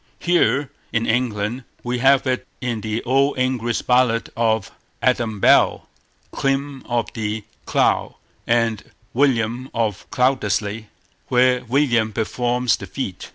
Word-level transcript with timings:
Here 0.17 0.71
in 0.91 1.05
England, 1.05 1.63
we 1.83 1.99
have 1.99 2.25
it 2.25 2.47
in 2.59 2.81
the 2.81 3.03
old 3.03 3.37
English 3.37 3.83
ballad 3.83 4.31
of 4.35 4.71
Adam 4.99 5.39
Bell, 5.39 5.87
Clym 6.33 6.81
of 6.89 7.13
the 7.13 7.43
Clough, 7.67 8.15
and 8.47 8.83
William 9.13 9.69
of 9.75 10.09
Cloudesly, 10.09 10.87
where 11.27 11.63
William 11.65 12.11
performs 12.13 12.77
the 12.77 12.87
feat. 12.87 13.29